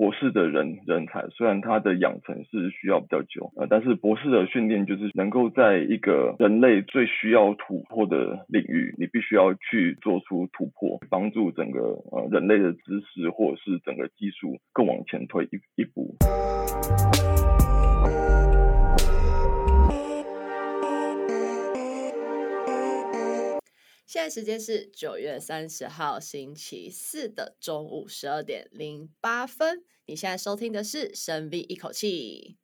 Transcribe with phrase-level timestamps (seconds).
[0.00, 11.80] 博士的人人才，虽然他的养成是需要比较久，呃，但是博士的训练就是能够在一个人类最需要突破的领域，你必须要去做出突破，帮助整个
[12.12, 16.16] 呃人类的知识或者是整个技术更往前推一一步。
[24.20, 29.82] 现在时间是九月三十号星期四的中午十二点零八分。
[30.04, 32.58] 你现在收听的是《深 V 一口气》。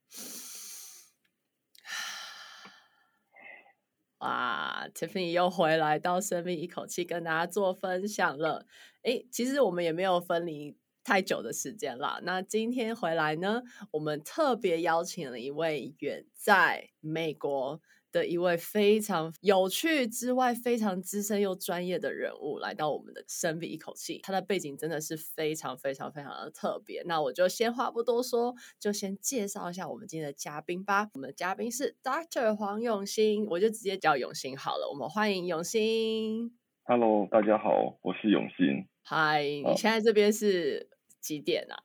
[4.18, 8.66] 哇，Tiffany 又回来到《深 V 一口气》跟大家做分享了。
[9.00, 12.20] 哎，其实我们也没有分离太久的时间啦。
[12.22, 17.80] 那今天回来呢，我们特别邀请了一位远在美国。
[18.12, 27.02] 的一位非常有趣之外，非常资深又专业的人物来到我们的深 V 一口气，他的背景真的是非常非常非常的特别。
[27.04, 31.08] 那我就先话不多说，就先介绍一下我们今天的嘉宾吧。
[31.14, 32.54] 我们的嘉宾是 Dr.
[32.54, 34.88] 黄永新，我就直接叫永新好了。
[34.90, 36.52] 我们欢迎永新。
[36.84, 38.86] Hello，大家好，我是永新。
[39.08, 40.88] Hi，你现在这边是
[41.20, 41.76] 几点啊？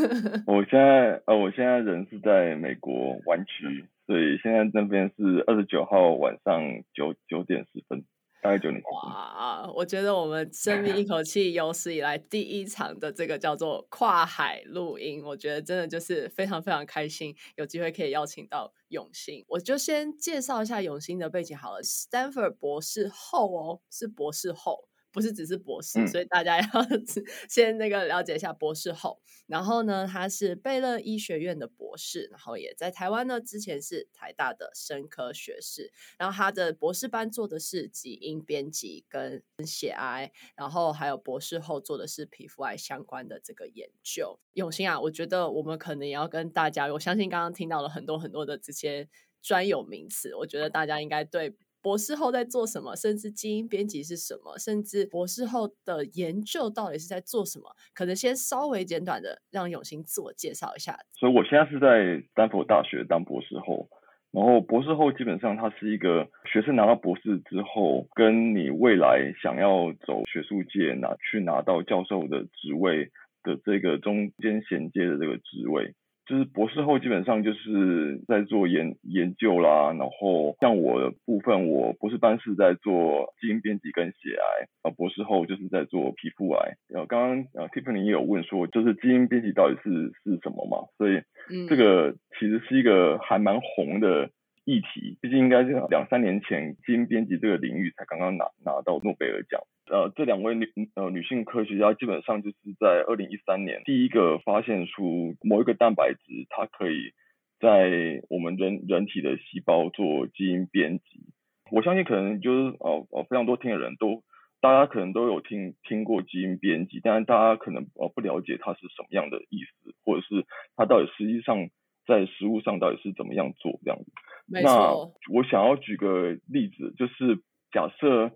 [0.46, 3.86] 我现在呃，我现在人是在美国湾区。
[4.10, 6.60] 对，现在那边是二十九号晚上
[6.92, 8.04] 九九点十分，
[8.42, 8.82] 大概九点。
[8.82, 19.44] 哇，我觉得我们生命一口气有史以来第一场的这个叫做跨海录音，我觉得真的就是非常非常开心，有机会可以邀请到永兴。
[19.46, 24.89] 我就先介绍一下永兴的背景好了，Stanford 博士后哦，是博士后。
[25.12, 26.66] 不是只是博士，所以大家要
[27.48, 29.20] 先那个了解一下博士后。
[29.46, 35.92] 然后呢，他是贝勒医学院的博士，然后也在台湾呢，之前是台大的生科学士。
[36.16, 44.38] 然后他的博士班做的是基因编辑跟血癌，然后还有博士后做的是皮肤癌相关的这个研究。
[44.52, 49.08] 永兴啊，我觉得我们可能也要跟大家，我相信刚刚听到了很多很多的这些
[49.42, 51.56] 专有名词，我觉得大家应该对。
[51.82, 52.94] 博士后在做什么？
[52.94, 54.58] 甚至基因编辑是什么？
[54.58, 57.74] 甚至博士后的研究到底是在做什么？
[57.94, 60.98] 可能先稍微简短的让永兴自我介绍一下。
[61.14, 63.88] 所以我现在是在丹佛大学当博士后，
[64.30, 73.10] 然后博士后基本上它是一个学生拿到博士之后，跟你未来想要走学术界拿去拿到教授的职位
[73.42, 75.94] 的这个中间衔接的这个职位。
[76.30, 86.76] 就是博士后基本上就是在做研研究啦，然后像我的部分，我博士班是在做基因编辑跟血癌，啊，博士后就是在做皮肤癌。
[86.88, 90.86] 然后刚刚呃 Tiffany 也有问说，就是基因编辑到底是是什么嘛？
[90.98, 91.20] 所以
[91.68, 94.30] 这个其实是一个还蛮红的
[94.64, 99.60] 议题，毕竟应该是两三年前基因编辑这个领域才刚刚拿拿到诺贝尔奖。
[99.90, 107.10] 呃，这两位女呃女性科学家基本上就是在二零一三年第一个发现出某一个蛋白质，它可以
[107.58, 111.26] 在我们人人体的细胞做基因编辑。
[111.72, 114.22] 我相信可能就是呃呃非常多听的人都，
[114.60, 120.46] 大家可能都有听听过基因编辑，但是大家可能呃不了解它是什么样的意思，或者是
[120.76, 121.68] 它到底实际上
[122.06, 123.98] 在实物上到底是怎么样做这样。
[124.46, 124.94] 那
[125.32, 127.40] 我想要举个例子，就是
[127.72, 128.30] 假设。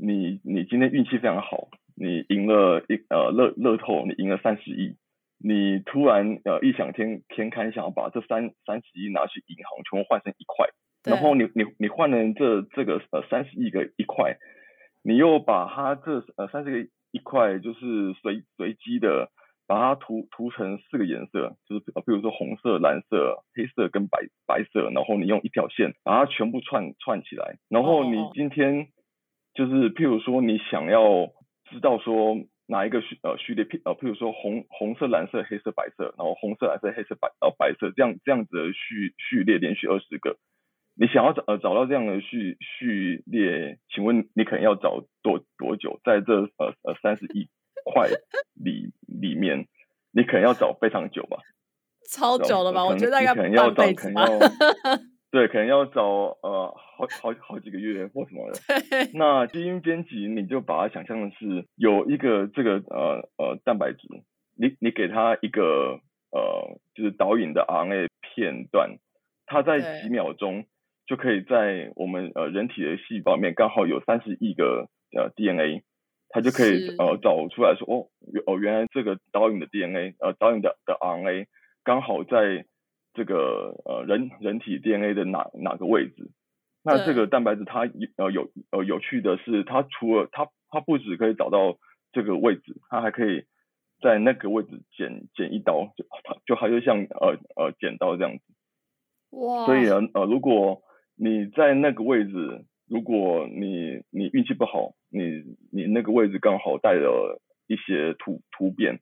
[0.00, 4.96] 你你今天运气非常好，你赢了一呃乐乐透，你赢了三十亿，
[5.38, 10.68] 你突然呃异想天天开，想要把这三三十亿拿去银行，全部换成一块，
[11.04, 14.36] 然后你你你换了这这个呃三十亿个一块，
[15.02, 19.30] 你又把它这呃三十个一块就是随随机的
[19.66, 28.82] 把它涂涂成四个颜色，就是呃比如说红色、蓝色、黑色跟白白色，然后你用一条线把它全部串串起来，然后你今天。
[28.82, 28.86] 哦
[29.58, 31.26] 就是譬如说，你想要
[31.68, 32.36] 知道说
[32.68, 40.38] 哪一个序呃序列，譬呃譬如说红红色、蓝色、黑色、白色，然后红色、蓝色、黑色、白呃白色这样这样子的序序列连续二十个，
[40.94, 45.98] 你想要找呃找到这样的序序列，请问你可能要找多多久？
[46.04, 47.48] 在这呃呃三十亿
[47.84, 48.08] 块
[48.54, 49.66] 里里面，
[50.12, 51.38] 你可能要找非常久吧？
[52.08, 52.84] 超久了吧？
[52.84, 54.24] 我觉得大概半辈子吧。
[55.32, 56.74] 对，可能要找呃
[57.08, 58.58] 好好好几个月或什么的。
[59.14, 64.08] 那基因编辑，你就把它想象的是有一个这个呃呃蛋白质，
[64.56, 66.00] 你你给它一个
[66.30, 68.98] 呃就是导引的 RNA 片段，
[69.46, 70.64] 它在几秒钟
[71.06, 75.82] 就可以在我们呃人体的细胞里面刚好有三十亿个呃 DNA，
[76.28, 78.08] 它就可以呃找出来说哦
[78.46, 81.46] 哦原来这个导引的 DNA 呃导引的的 RNA
[81.84, 82.64] 刚好在。
[83.14, 86.30] 这个呃人人体 DNA 的哪哪个位置？
[86.88, 91.78] 那这个蛋白质它有呃有呃有趣的是，它除了它它不止可以找到
[92.12, 93.44] 这个位置，它还可以
[94.00, 95.92] 在那个位置剪剪一刀，
[96.46, 98.42] 就它就像呃呃剪刀这样子。
[99.30, 99.66] 哇！
[99.66, 100.82] 所以呢，呃，如果
[101.16, 109.00] 你在那个位置，如果你你运气不好，你你那个位置刚好带了一些突突变，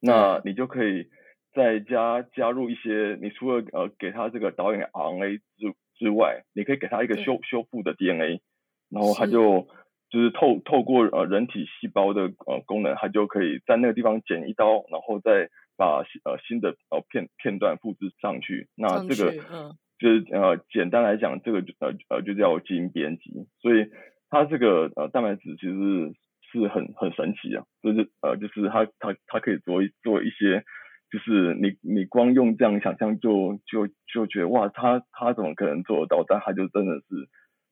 [0.00, 1.08] 那你就可以
[1.54, 8.40] 再加加入一些，你除了呃给他这个导演 RNA 之之外，你可以给他一个修修复的 DNA，
[8.90, 9.68] 然后他就
[10.10, 18.68] 就是透透过呃人体细胞的呃功能，他就可以在那个地方剪一刀，然后再把呃新的呃片片段复制上去。
[18.76, 19.76] 那这个嗯。
[20.00, 23.90] 就是呃，简单来讲，这个呃呃就叫基因编辑，所以
[24.30, 30.62] 它这个呃蛋白质其实是，是很很神奇啊，就是呃就是它它它可以做一做一些，
[31.10, 36.24] 就是你你光用这样想象就就就觉得哇，他他怎么可能做得到？
[36.28, 37.28] 但他就真的是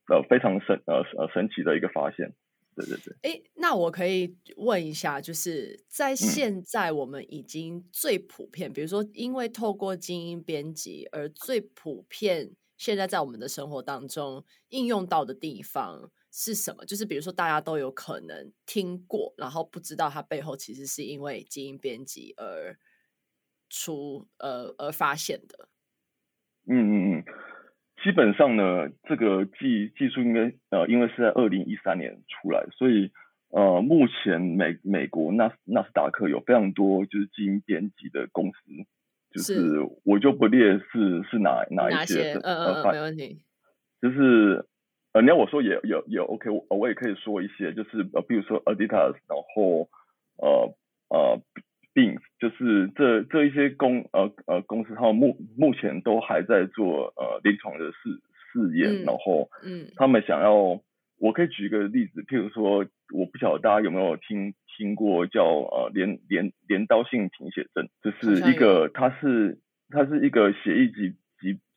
[0.09, 2.35] 呃非常神呃呃神奇的一个发现。
[2.75, 16.85] 对对对，哎，那我可以问一下，就是在现在我们已经最普遍，嗯、比如说因为透过基因编辑而最普遍，现在在我们的生活当中应用到的地方是什么？
[16.85, 22.79] 就是比如说大家都有可能听过，然后不知道它背后其实是因为基因编辑而
[23.69, 25.69] 出呃而发现的。
[26.67, 27.25] 嗯嗯嗯。
[28.05, 33.11] 基本上呢，这个技技术应该呃，因为是在二零一三年出来，所以
[33.49, 38.59] 呃，目前美美国纳纳斯达克有非常多就是基因编辑的公司，
[39.33, 43.41] 就是我就不列是是哪哪一些，嗯嗯嗯，没问题。
[44.01, 44.69] 就是
[45.13, 49.89] 呃，你要我说也也也 OK，我我也可以说一些，就是呃，比如说 Adidas，然后
[50.37, 50.77] 呃
[51.09, 51.41] 呃。
[51.97, 58.21] 病就是这这一些公呃呃公司，他们目目前都还在做呃临床的试
[58.53, 60.53] 试验，嗯、然后嗯，他们想要，
[61.19, 62.85] 我可以举一个例子，譬如说，
[63.15, 69.59] 我不晓得大家有没有听听过叫呃镰镰镰刀性贫血症，就是一个它是
[69.89, 71.17] 它是一个血液疾疾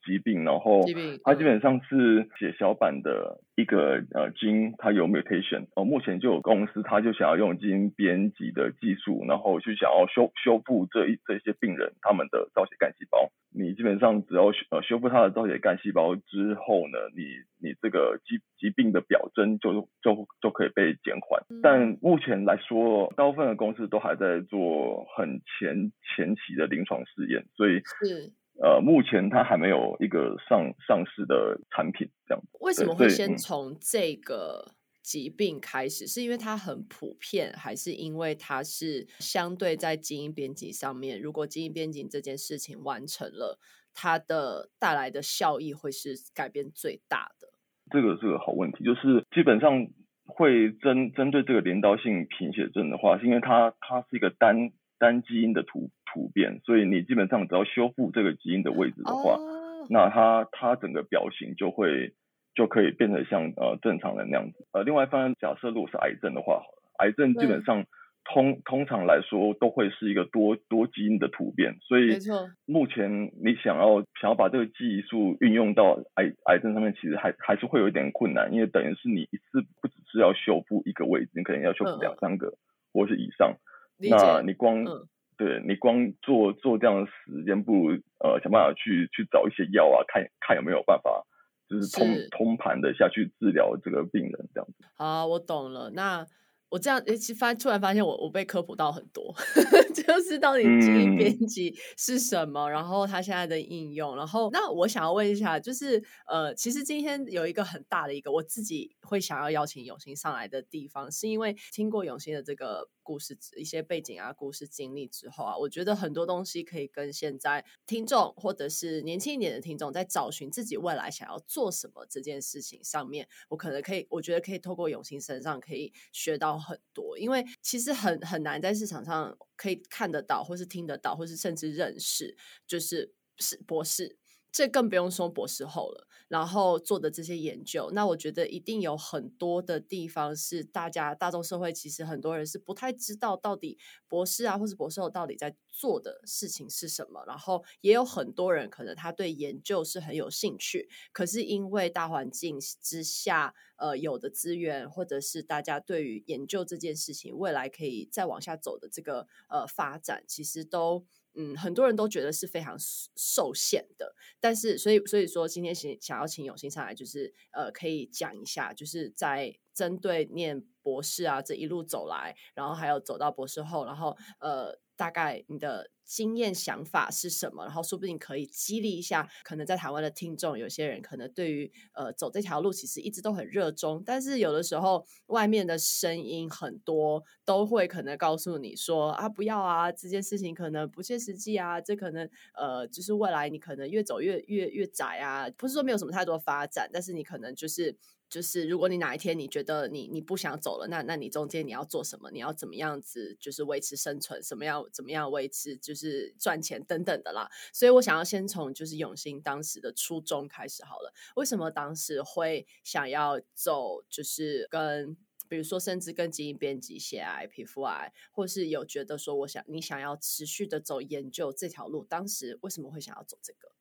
[0.04, 0.81] 疾病，然后
[1.24, 3.42] 它基本上是血小板的。
[3.60, 13.30] 一个呃基因它有 mutation 哦，目前就有公司，它就想要用基因编辑的技术，然后去想要修修复这一这些病人他们的造血干细胞。
[13.54, 17.25] 你基本上只要呃修复它的造血干细胞之后呢，你
[17.62, 21.44] 你这个疾疾病的表征就就就可以被减缓。
[21.62, 28.31] 但目前来说，大部分的公司都还在做很前前期的临床试验，所以是。
[28.62, 32.44] 呃，目前它还没有一个上上市的产品这样。
[32.60, 36.06] 为什么会先从这个疾病开始？
[36.06, 41.22] 是因为它很普遍，还是因为它是相对在基因编辑上面？
[41.22, 43.60] 如果基因编辑这件事情完成了，
[43.94, 47.48] 它的带来的效益会是改变最大的？
[47.92, 49.88] 这个是个好问题，就是基本上
[50.26, 59.88] 会针针对这个镰刀性贫血症的话，是因为它它是一个单单基因的突突变，所以你基本上只要修复这个基因的位置的话，oh.
[59.90, 62.14] 那它它整个表型就会
[62.56, 64.68] 就可以变成像呃正常人那样子。
[64.74, 66.62] 呃，另外一方面，假设如果是癌症的话，
[67.00, 67.86] 癌症基本上
[68.26, 72.18] 通通常来说都会是一个多多基因的突变，所以
[72.66, 82.58] 目前你想要想要把这个技术运用到癌癌症上面，其实还还是会有一点困难，因为等于是你一次不只是要修复一个位置，你可能要修复两三个、嗯、
[82.94, 83.56] 或是以上。
[83.98, 85.08] 那你光、嗯、
[85.39, 91.25] 对你光做做这样的时间，不如呃想办法去去找一些药啊，看看有没有办法，
[91.69, 94.84] 就是通是通盘的下去治疗这个病人这样子。
[94.98, 95.91] 好，我懂了。
[95.91, 96.27] 那
[96.67, 99.34] 我这样诶，其实发突然发现我我被科普到很多，
[99.96, 112.89] 就是到底基因编辑是什么，嗯、然后它现在的应用，然后那我想要问一下，就是呃，其实今天有一个很大的一个我自己会想要邀请永兴上来的地方，是因为听过永兴的这个。
[113.10, 132.38] 故事一些背景啊，故事经历之后啊，我觉得很多东西可以跟现在听众或者是年轻一点的听众在找寻自己未来想要做什么这件事情上面，我可能可以，我觉得可以透过永鑫身上可以学到很多，因为其实很很难在市场上可以看得到，或是听得到，或是甚至认识，
[132.68, 134.19] 就是是博士。
[134.51, 143.77] 这更不用说博士后了，然后做的这些研究，那我觉得一定有很多的地方是大家大众社会其实很多人是不太知道到底
[144.08, 161.06] 博士啊或是博士后到底在做的事情是什么，然后也有很多人可能他对研究是很有兴趣，可是因为大环境之下，呃，有的资源或者是大家对于研究这件事情未来可以再往下走的这个呃发展，其实都。
[161.41, 162.75] 嗯，很多人都觉得是非常
[163.15, 177.63] 受限的，但是所以所以说今天想想要请永新上来，就是呃可以讲一下，就是在针对念博士啊这一路走来，然后还有走到博士后，然后呃大概你的经验想法是什么？
[177.63, 197.96] 然后说不定可以激励一下，可能在台湾的听众，有些人可能对于呃走这条路其实一直都很热衷，但是有的时候外面的声音很多，都会可能告诉你说啊不要啊，这件事情可能不切实际啊，这可能呃就是未来你可能越走越越越窄啊，不是说没有什么太多发展，但是你可能就是。
[198.29, 202.29] 就是如果你哪一天你觉得你你不想走了，那那你中间你要做什么？
[202.29, 204.41] 你要怎么样子就是维持生存？
[204.43, 207.50] 什么样怎么样维持就是赚钱等等的啦。
[207.74, 211.12] 所以我想要先从就是永新当时的初衷开始好了。
[211.36, 214.03] 为什么当时会想要走？
[214.07, 215.17] 就是跟
[215.48, 223.71] 比如说甚至跟基因编辑、血癌、皮肤癌，或是有觉得说我想你想要持续的走研究这条路，当时为什么会想要走这个？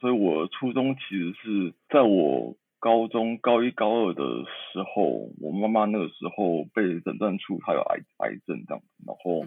[0.00, 2.56] 所以我初衷其实是在我。
[2.80, 9.42] 高中高一高二的时候，我妈妈那个时候被诊断出她有癌癌症这样子，然后，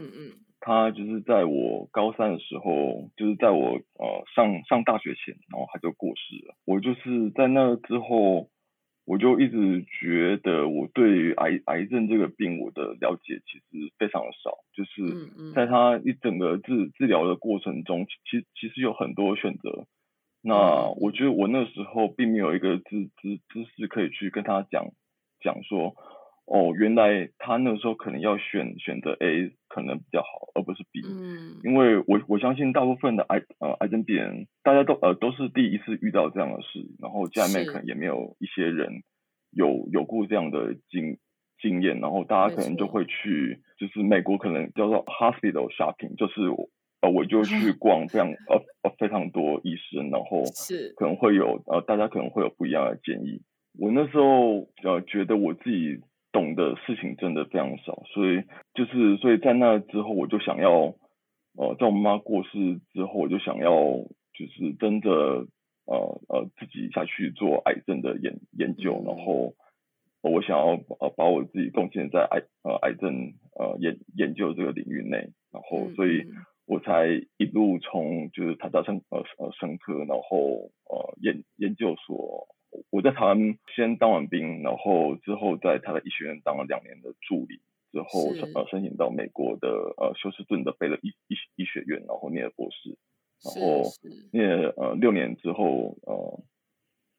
[0.60, 6.56] 她就是在我高三的时候，就是在我呃上上大学前，然后她就过世了。
[6.66, 8.50] 我就是在那之后，
[9.06, 19.88] 我就一直觉得我对于癌癌症这个病我的了解其实非常的少，就是在她一整个治治疗的过程中，其其实有很多选择。
[20.44, 24.88] 那我觉得我那时候并没有一个知知知识可以去跟他讲
[25.40, 25.94] 讲说，
[26.46, 31.02] 哦，原来他那个时候可能要选选择 A 可能比较好，而不是 B。
[31.06, 39.04] 嗯，因为我我相信大部分的癌呃癌症病人，大家都呃都是第一次遇到这样的事，然后家里面可能也没有一些人
[39.52, 41.20] 有有过这样的经
[41.60, 46.34] 经验，然后大家可能就会去，就是美国可能叫做 hospital shopping，就是。
[47.02, 53.42] 呃，我就 去逛非常呃呃非常多医生，然后是可能会有呃大家可能会有不一样的建议。
[53.80, 58.44] 我那时候呃觉得我自己懂的事情真的非常少，所以
[58.74, 60.94] 就是所以在那之后我就想要
[61.58, 63.72] 呃在我妈妈过世之后，我就想要
[64.34, 65.10] 就是真的
[65.86, 69.56] 呃呃自己下去做癌症的研研究，然后
[70.22, 76.26] 我想要呃把我自己贡献在癌呃癌症呃研研究这个领域内，然后所以。
[76.92, 82.50] 我才一路从就是台大生呃呃生科，然后呃研研究所，
[82.90, 87.62] 我在台湾先当完兵，然后之后在台大医学院当了两年的助理，
[87.94, 92.98] 之后呃申请到美国的呃休斯顿的贝勒医医医学院，然后念了博士，
[93.42, 93.84] 然后
[94.34, 96.44] 念了呃六年之后呃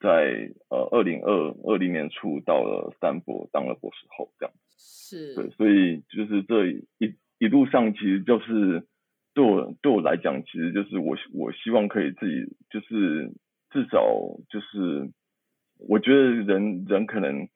[0.00, 4.54] 在呃二零二二零年初到了三博当了博士后这样。
[4.54, 5.34] 子，是。
[5.34, 6.66] 对，所以就是这
[6.98, 8.86] 一一路上其实就是。
[9.34, 13.32] 对我对我来讲，其实就是我我希望可以自己就是
[13.70, 14.04] 至少
[14.48, 15.10] 就是，
[15.88, 17.48] 我觉得人人可能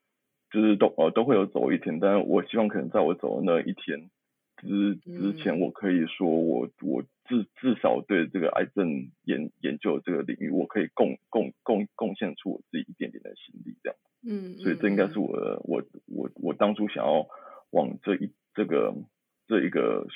[0.51, 4.09] 就是都呃都会有走一天，但是我希望可能在我走的那一天
[4.57, 13.99] 之之前，我可以说我我至至少对这个癌症研研究这个领域，我可以贡贡贡贡献出我自己一点点的心力，这样。
[14.29, 17.27] 嗯，所以这应该是我我我我当初想要
[17.71, 18.31] 往这一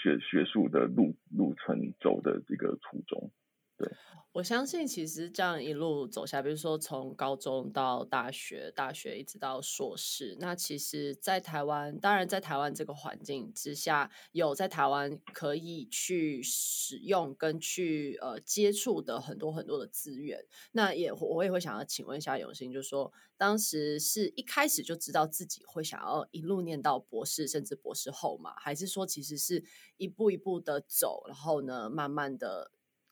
[0.00, 3.30] 学学术的路路程走的这个初衷，
[3.76, 3.86] 对。
[4.32, 20.46] 我相信，其实这样一路走下，比如说从高中到大学，大学一直到硕士，那其实，在台湾，当然在台湾这个环境之下，有在台湾可以去使用跟去呃接触的很多很多的资源。
[20.70, 28.54] 那也我也会想要请问一下永兴，就是说，当时是一开始就知道自己会想要一路念到博士，甚至博士后吗？
[28.58, 29.64] 还是说，其实是
[29.96, 32.70] 一步一步的走，然后呢，慢慢的。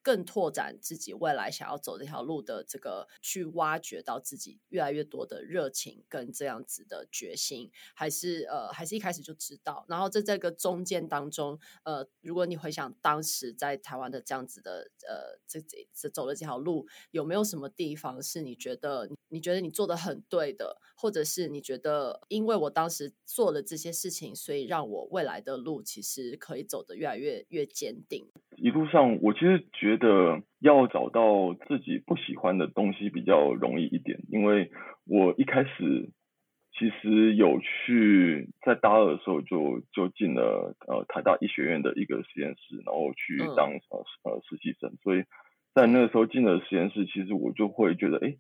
[0.08, 9.84] 更拓展自己未来想要走这条路的这个，去挖掘到自己越来越多的热情跟这样子的决心，还是呃，还是一开始就知道。
[9.86, 15.60] 然后在这个中间当中，呃，如果你回想当时在台湾的这样子的呃，这
[15.92, 28.26] 这走的这条路，有没有什么地方是你觉得你觉得你做的很对的，或者是你觉得因为我当时做了这些事情，所以让我未来的路其实可以走得越来越越坚定。
[28.56, 34.72] 一路上，我其实觉得要找到自己不喜欢的东西比较容易一点，因为
[35.06, 36.10] 我一开始
[36.72, 45.22] 其实有去在大二的时候就就进了呃台大医学院的一个实验室，然后去当呃呃实习生，所以
[45.74, 48.34] 在那个时候进了实验室，其实我就会觉得，哎，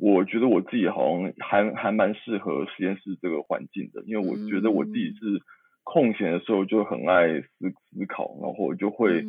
[0.00, 5.42] 我觉得我自己好像还还蛮适合实验室这个环境的，因为我觉得我自己是。
[5.82, 9.24] 空闲的时候就很爱思思考，然后我就会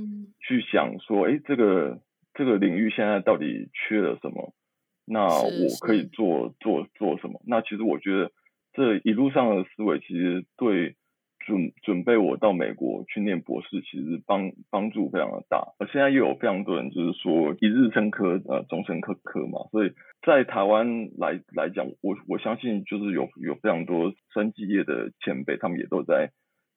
[0.46, 2.02] 去想说，哎、嗯，这个
[2.36, 4.54] 这个领域现在到底缺了什么？
[5.06, 7.42] 那我可以做做做什么？
[7.48, 8.32] 那其实我觉得
[8.74, 10.98] 这一路上的思维，其实对
[11.46, 15.74] 准准备我到美国去念博士，其实帮帮助非常的大。
[15.80, 26.32] 而现在又有非常多人就是说一日升科呃终身科科嘛，所以在台湾来来讲，我我相信就是有有非常多生技业的前辈，他们也都在。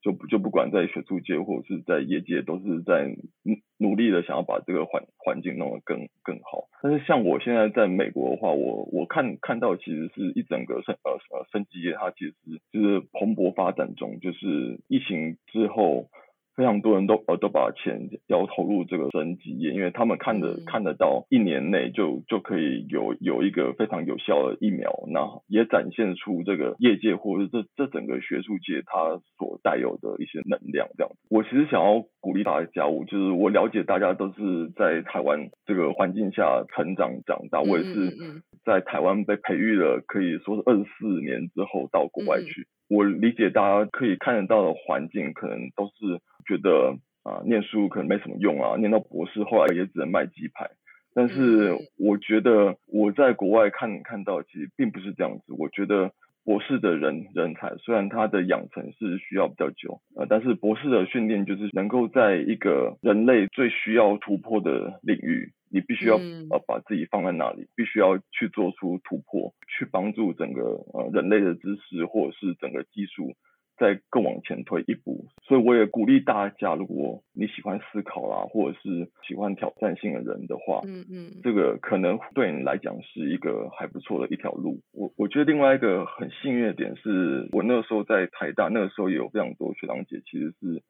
[0.04, 6.68] 就就不管在学术界或者是在业界，都是在努努力的想要把这个环环境弄得更更好。
[6.82, 12.34] 但是像我现在在美国的话，我我看看到其实是一整个升呃呃升级业，它其实
[12.70, 16.10] 就是蓬勃发展中，就是疫情之后。
[16.56, 31.18] 非常多人都呃都把钱要投入这个生技业，因为他们看得、嗯、看得到一年内就就可以有有一个非常有效的疫苗，那也展现出这个业界或者这这整个学术界它所带有的一些能量这样子。
[31.28, 42.62] 我其实想要鼓励大家，我就是我了解大家都是在台湾这个环境下成长长大，我也是在台湾被培育了，可以说是二十四年之后到国外去。
[42.62, 50.70] 嗯我理解大家可以看得到的环境，可能都是觉得啊，念书可能没什么用啊，念到博士后来也只能卖鸡排。
[51.14, 55.54] 但是我觉得我在国外看看到，其实并不是这样子。
[55.56, 56.10] 我觉得
[56.44, 65.52] 博士的人人才，虽然他的养成是需要比较久，呃，但是博士的训练就是能够在一个人类最需要突破的领域。
[65.70, 66.16] 你必须要
[66.50, 73.34] 呃把自己放在那里，必须要去做出突破，去帮助整个呃人类的知识或者是整个技术
[73.76, 75.26] 再更往前推一步。
[75.42, 84.80] 所以我也鼓励大家，如果你喜欢思考啦，或者是喜欢挑战性的人的话，嗯嗯，这个可能对你来讲是一个还不错的一条路。
[84.92, 90.82] 我我觉得另外一个很幸运的点是，我那个时候在台大，那个时候也有非常多学长姐其实是。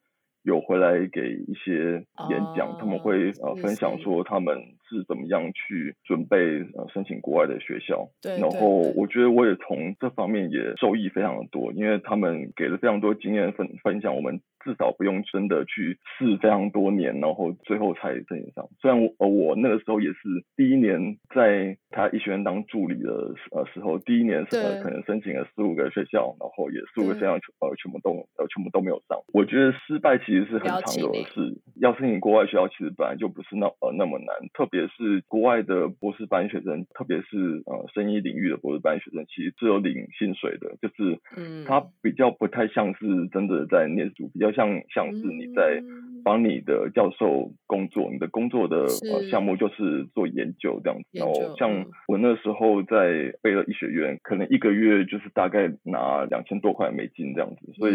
[0.47, 4.55] 有回来给一些演讲，oh, 他们会呃分享说他们
[4.89, 6.37] 是怎么样去准备
[6.75, 14.41] 呃申请国外的学校，对，然后我觉得我也从这方面也受益非常的多，因为他们给了非常多经验分分享，我们。
[14.65, 18.67] 至少不用真的去试非常多年，然后最后才申请上。
[18.81, 20.17] 虽然我呃我那个时候也是
[20.57, 29.21] 第一年在他医学院当助理的呃时候，第一年是呃可能申请了四五个学校，然后也四五个学校呃全部都呃全部都没有上。
[29.35, 31.61] 我觉得失败其实是很常有的事。
[31.77, 44.55] 要申请国外学校其实本来就不是那呃那么难，特别是国外的博士班学生，特别是呃生医领域的博士班学生，其实是有领薪水的，就是嗯他比较不太像是真的在念书，比较。
[44.55, 45.83] 像像是你在
[46.23, 51.09] 帮你的教授工作，你的工作的呃项目就是做研究这样子。
[51.11, 57.73] 然后像我那时候在贝勒医学院，可能一个月就是大概拿两千多块美金这样子。
[57.77, 57.95] 所以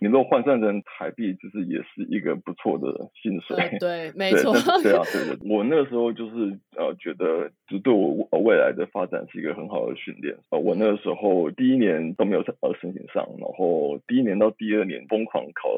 [0.00, 3.76] 你如果换算成台币，就是也是一个不错的薪水。
[3.78, 4.54] 对，对，没错。
[4.82, 5.38] 对啊，对的。
[5.46, 10.36] 我那个时候就是呃觉得，就对我未来的发展是一个很好的训练。
[10.50, 15.70] 呃，我那个时候第一年都没有呃申请上，然后第一年到第二年疯狂考。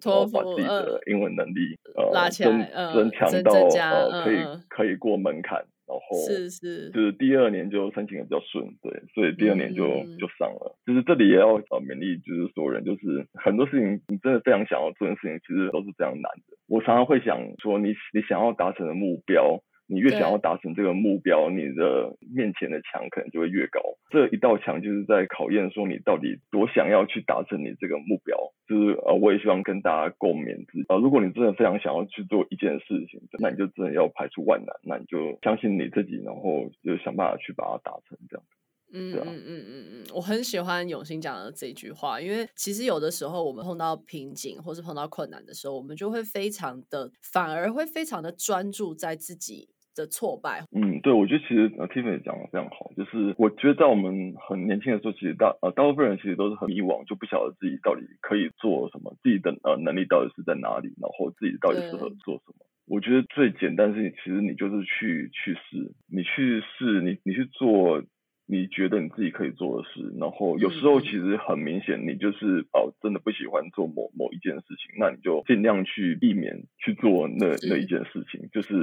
[0.00, 4.36] 托福，把自己的英文能力呃拉起来，增强到呃可以
[4.68, 9.84] 可以过门槛，然后是是就是第二年就申请的比较顺，对，所以第二年就
[10.18, 10.74] 就上了。
[10.86, 16.56] 就是这里也要呃勉励，就是所有人，就是很多事情你真的非常想要做的事情，其实都是非常难的。
[16.66, 19.60] 我常常会想说，你你想要达成的目标。
[19.88, 23.80] 你越想要达成这个目标，你的面前的墙可能就会越高。
[24.10, 28.36] 这一道墙就是在考验说你到底多想要去达成你这个目标。
[28.68, 30.96] 就是呃，我也希望跟大家共勉之啊。
[30.96, 38.44] 如果你真的非常想要去做一件事情，那你就真的要排除万难，那你就相信你自己，然后就想办法去把它达成这样。
[38.92, 62.64] 嗯嗯嗯嗯嗯，我很喜欢永新讲的这句话，因为其实有的时候我们碰到瓶颈或是碰到困难的时候，我们就会非常的，反而会非常的专注在自己的挫败，嗯，对，我觉得其实呃，Tiffany 讲的非常好，就是我觉得在我们很年轻的时候，其实大呃大部分人其实都是很迷惘，就不晓得自己到底可以做什么，自己的呃能力到底是在哪里，然后自己到底适合做什么。
[62.86, 68.02] 我觉得最简单的事情，其实你就是去去试，你去试，你你去做。
[68.50, 78.48] 你觉得你自己可以做的事，然后有时候其实很明显，你就是哦，真的不喜欢做某某一件事情，那你就尽量去避免去做那那一件事情。
[78.50, 78.80] 就是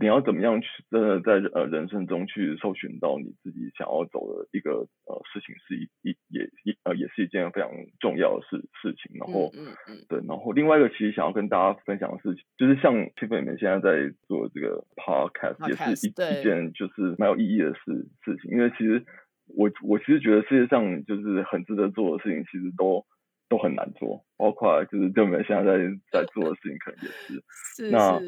[0.00, 9.16] 你要怎么样去真的在呃人生中去搜寻到你自己想要走的一个呃事情，是一一也一呃也是一件非常重要的事事情。
[9.18, 19.04] 然后嗯嗯对，然后另外一个其实想要跟大家分享的事情，就是像 Tiffany 你们现在在做这个 Podcast，也是一一件就是蛮有意义的事事情，因为其实。
[19.54, 23.06] 我我其实觉得世界上就是很值得做的事情，其实都
[23.48, 27.34] 都很难做，包括就是对我们现在在在做的事情，可能也是。
[27.46, 27.90] 是是。
[27.92, 28.18] 那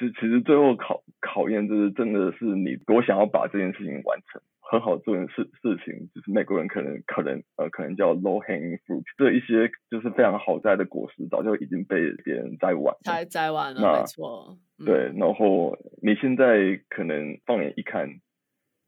[0.00, 4.40] 就其实最后考考考验就是真的是你多想要把这件事情完成。
[4.70, 14.56] 很好做的事事情，就是美国人可能可能呃可能叫 low hanging fruit，这一些就是非常好摘的果实，早就已经被别人摘完，摘摘完了，没错。
[14.78, 18.08] 嗯、对，然后你现在可能放眼一看。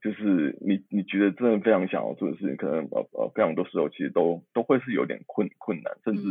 [0.02, 6.22] 就是你你觉得真的非常想要做的事情，可能呃呃非常多时候其实都都会是有点困困难，甚至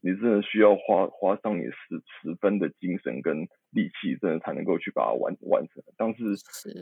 [0.00, 5.82] 你真的需要花花上你十十分的精神跟力气，真的才能够去把它完完成。
[5.96, 6.36] 但是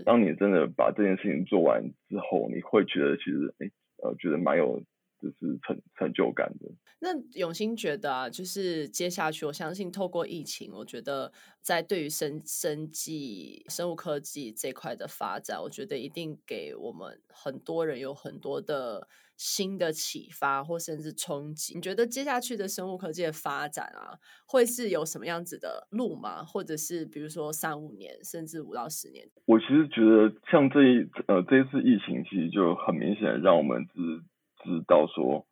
[0.04, 3.70] 当你真的把这件事情做完之后，你会觉得其实哎
[4.02, 4.82] 呃觉得蛮有。
[5.20, 6.70] 就是成成就感的。
[6.98, 21.74] 那永兴觉得啊，就是接下去，我相信透过疫情，我觉得在对于生生技、生物科技这块的发展，我觉得一定给我们很多人有很多的新的启发，或甚至冲击。
[21.74, 26.42] 你觉得接下去的生物科技的发展啊，会是有什么样子的路吗？
[26.42, 29.28] 或者是比如说三五年，甚至五到十年？
[29.44, 34.24] 我其实觉得，像这一呃这一次疫情，其实就很明显让我们知。
[34.62, 35.46] 知道说，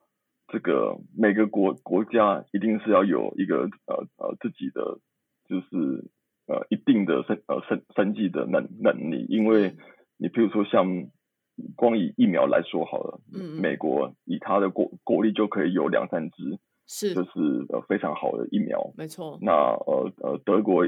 [0.48, 4.98] 这个每个国国家一定是要有一个呃呃自己的
[5.48, 6.10] 就是
[6.46, 9.76] 呃一定的生呃生生计的能能力，因为
[10.16, 10.86] 你譬如说像
[11.76, 17.30] 光以疫苗来说好了，嗯，美国以它的国国力就可以有两三支，是就是
[17.68, 19.38] 呃非常好的疫苗，没错。
[19.40, 20.84] 那呃呃德国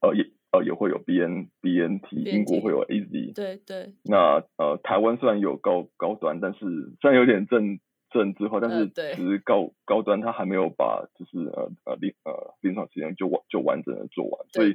[0.00, 0.30] 呃也。
[0.56, 3.92] 呃，也会有 B N B N T，英国会有 A Z，对对。
[4.04, 6.58] 那呃，台湾虽然有高高端，但是
[7.00, 7.78] 虽然有点政
[8.10, 14.74] 政治化，但是其实高、呃、高端它还没有把就是呃呃临呃临床实验就完就完整的做完，所以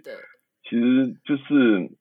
[0.63, 1.91] 其实就是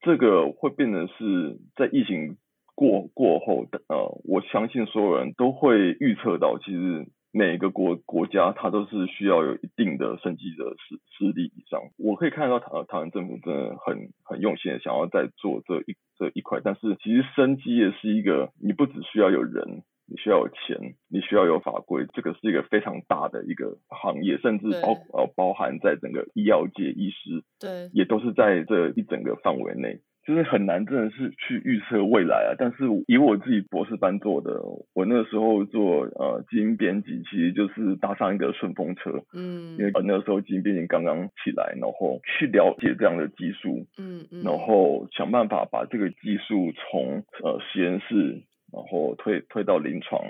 [0.00, 2.36] 这个会变得是在疫情
[2.74, 7.06] 过过后的呃，我相信所有人都会预测到，其实。
[7.30, 11.80] 每个国国家，它都是需要有一定的生计的实实力以上。
[11.98, 30.00] 我可以看到台台湾政府真的很很用心的想要在做这一这一块，但是其实生机也是一个，你不只需要有人，你需要有钱，你需要有法规，这个是一个非常大的一个行业，甚至包呃包含在整个医药界，医师对也都是在这一整个范围内。
[30.28, 32.52] 就是很难，真的是去预测未来啊。
[32.58, 34.60] 但是以我自己博士班做的，
[34.92, 39.22] 我那个时候做呃基因编辑，其实就是搭上一个顺风车。
[39.32, 50.20] 嗯，因为那个时候基因编辑刚刚起来，然后去了解这样的技术，嗯嗯，然后想办法把这个技术从呃实验室，然后推推到临床，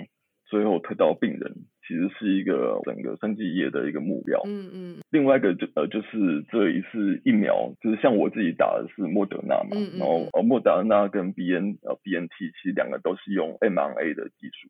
[0.45, 1.55] 最后推到病人。
[1.89, 4.39] 其实是一个整个生技业的一个目标。
[4.45, 4.97] 嗯嗯。
[5.09, 14.69] 另外一个就呃就是这一次疫苗，就是像我自己打的是莫德纳嘛，嗯嗯嗯然后呃莫德纳跟 B N 呃 B N T 其实两个都是用 mRNA 的技术。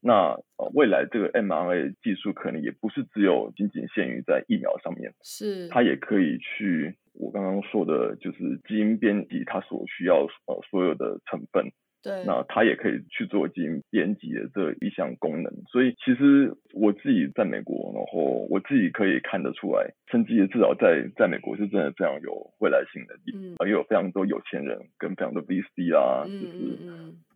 [0.00, 11.70] 那呃未来这个 mRNA 技术可能也不是只有仅仅限于在疫苗上面，是它也可以去我刚刚说的，就是基因编辑它所需要呃所有的成分。
[12.08, 26.78] 对，那它也可以去做基因编辑的这一项功能，所以其实我自己在美国，然后我自己可以看得出来，生技至少在在美国是真的非常有未来性的，嗯，也有非常多有钱人跟非常多 VC 啊，嗯、就是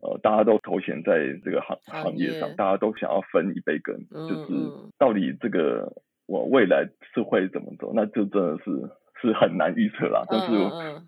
[0.01, 4.53] 呃大家都投钱在这个行行业上，大家都想要分一杯羹，嗯、就是
[4.97, 5.93] 到底这个
[6.25, 8.89] 我未来是会怎么走，那就真的是。
[9.23, 10.47] 是很难预测啦，但是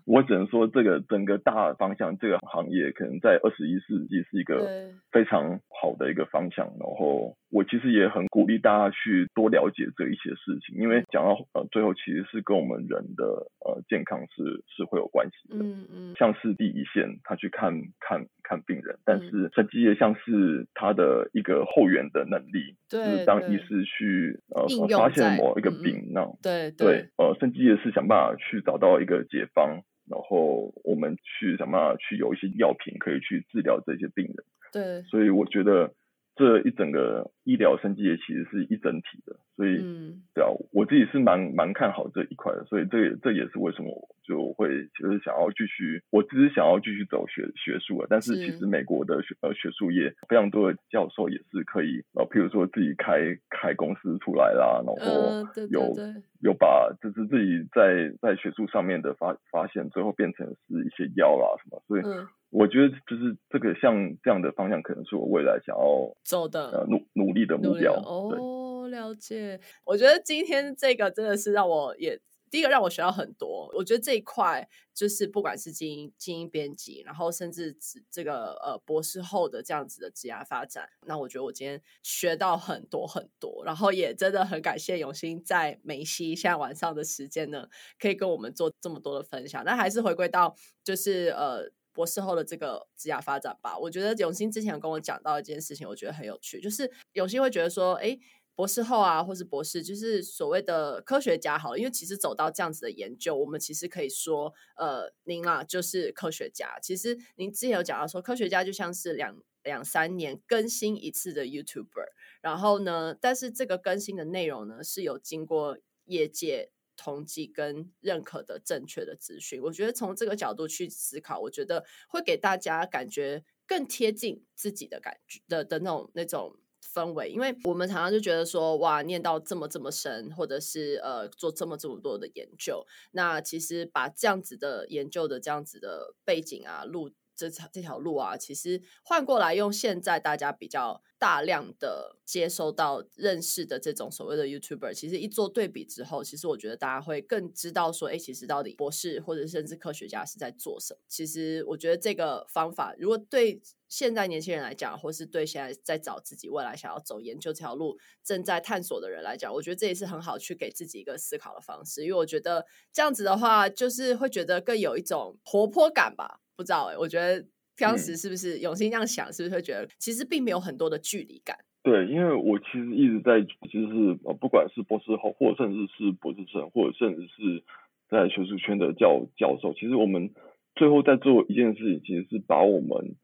[0.06, 4.66] 我只能说，这个整个大方向，这个行业可能在二十一世纪是一个
[5.12, 6.66] 非常好的一个方向。
[6.80, 13.24] 然后我其实也很鼓励大家去多了解这一些事情，因为讲到呃最后，其实是跟我们人的
[13.60, 15.62] 呃健康是是会有关系的。
[15.62, 28.06] 嗯嗯，像是第一线，他去看看看病人，但是生技业像是他的一个后援的能力，就是当医师去呃发现某一个病，那对对呃生技业是想。
[28.06, 34.36] 办法去找到一个解方，然后我们去想办法去有一些药品可以去治疗这些病人。
[34.72, 35.92] 对，所以我觉得
[36.36, 55.80] 这一整个医疗生技业其实是一整体的，所以，嗯，对啊，我自己是蛮蛮看好这一块的，所以这也这也是为什么我就会其实想要继续，我只是想要继续走学学术啊，但是其实美国的学呃学术业非常多的教授也是可以，呃，譬如说自己开开公司出来啦，然后有。
[55.96, 62.02] 呃有把就是自己在在学术上面的发发现，最后变成是一些药啦什么，所以
[62.50, 67.94] 我觉得就是这个像这样的方向，可能是我未来想要走的呃努努力的目标。
[67.94, 69.60] 哦，了解。
[69.84, 77.76] 我觉得今天这个真的是让我也第一个让我学到很多，我觉得这一块就是不管是精英精英编辑，然后甚至
[78.08, 89.64] 这个呃博士后的这样子的职涯发展，那我觉得我今天学到很多很多，然后也真的很感谢永兴在梅西现在晚上的时间呢，可以跟我们做这么多的分享。
[89.64, 90.54] 那还是回归到
[90.84, 93.76] 就是呃博士后的这个职业发展吧。
[93.76, 98.16] 我觉得永兴之前有跟我讲到一件事情，我觉得很有趣，就是永兴会觉得说，哎。
[98.56, 106.78] 博士后啊，或是博士，就是所谓的科学家好了，因为其实走到这样子的研究，我们其实可以说，呃，您啊就是科学家。
[106.80, 112.06] 其实您之前有讲到说，科学家就像是两两三年更新一次的 YouTuber，
[112.40, 119.60] 然后呢，但是这个更新的内容呢是有经过业界统计跟认可的正确的资讯。
[119.62, 126.56] 我觉得从这个角度去思考，我觉得会给大家感觉更贴近自己的感觉的的那种那种。
[126.94, 151.00] 氛围，因为我们常常就觉得说，哇，念到这么这么深，或者是呃，做这么这么多的研究，那其实把这样子的研究的这样子的背景啊，路这条这条路啊，其实换过来用现在大家比较大量的接收到认识的这种所谓的 YouTuber，其实一做对比之后，其实我觉得大家会更知道说，哎，其实到底博士或者甚至科学家是在做什么。
[151.08, 162.02] 其实我觉得这个方法，如果对现在年轻人来讲，或是对现在在找自己未来想要走研究这条路正在探索的人来讲，我觉得这也是很好去给自己一个思考的方式。
[162.02, 166.40] 因为我觉得这样子的话，就是会觉得更有一种活泼感吧。
[166.56, 167.44] 不知道哎、欸，我觉得
[167.78, 171.56] 当时是不是永兴这样想，是不是会觉得其实并没有很多的距离感？
[171.82, 177.62] 对，因为我其实一直在，就是呃，不管是博士后，或者甚至是博士生，或者甚至是
[178.08, 180.30] 在学术圈的教教授，其实我们
[180.74, 183.16] 最后在做一件事情，其实是把我们。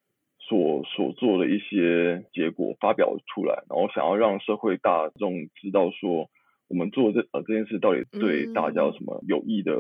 [0.45, 6.29] 所所做的一些结果发表出来，然后想要让社会大众知道说，
[6.69, 9.73] 我们做这呃这件事到底对大家有什么有益的。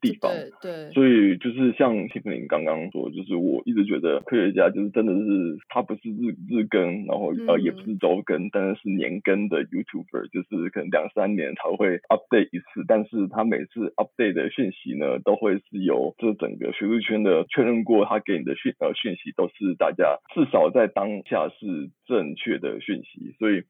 [0.00, 0.30] 地方，
[0.62, 23.62] 对，对，所以就是像 Tiffany 刚刚说，就是我一直觉得科学家就是真的是他不是日日更，然后呃也不是周更，但是是年更的 YouTuber，就是可能两三年才会 update 一次，但是他每次 update 的讯息呢，都会是由这整个学术圈的确认过，他给你的讯呃讯息都是大家至少在当下是正确的讯息，所以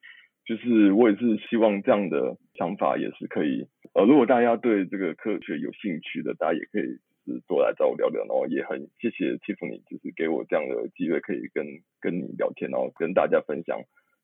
[0.48, 3.68] 就是我也是希望这样的想法也是可以。
[3.92, 11.66] 呃，如果大家对这个科学有兴趣的，大家也可以就是多来找我聊聊，然后也很谢谢 Tiffy，就是给我这样的机会，可以跟
[12.00, 13.78] 跟你聊天，然后跟大家分享，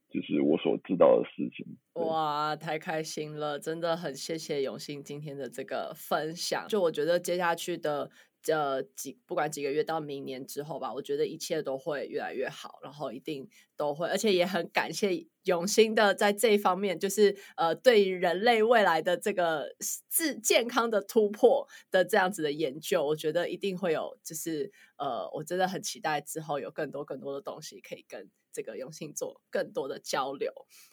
[0.09, 1.67] 就是我所知道的事情。
[2.03, 6.65] 哇，太开心了，真的很谢谢永兴今天的这个分享。
[6.69, 8.11] 就我觉得接下去的。
[8.45, 19.75] 这几不管几个月到明年之后吧，我觉得一切都会越来越好，然后一定都会，而且也很感谢永兴的在这一方面，就是呃，对于人类未来的这个
[20.11, 28.31] 自健康的突破的这样子的研究，我觉得一定会有，就是呃，我真的很期待之后有更多更多的东西可以跟。
[28.55, 30.51] 这个永兴做更多的交流，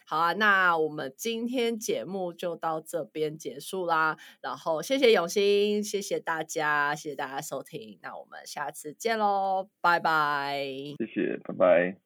[0.07, 4.17] 好啊，那我们今天节目就到这边结束啦。
[4.41, 10.65] 然后谢谢永兴，谢谢大家，谢谢大家收听，那我们下次见喽，拜拜。
[10.97, 12.01] 谢谢，拜拜。